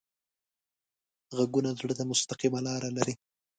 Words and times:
غږونه 1.35 1.69
زړه 1.79 1.93
ته 1.97 2.03
مستقیم 2.11 2.53
لاره 2.67 2.89
لري 2.97 3.13